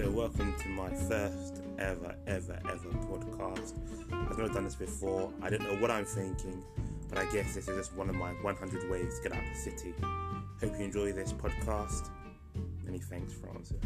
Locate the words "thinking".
6.06-6.64